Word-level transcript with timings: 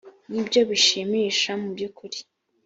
nibyo 0.31 0.59
binshimisha 0.69 1.51
mu 1.61 1.67
by’ukuri 1.73 2.17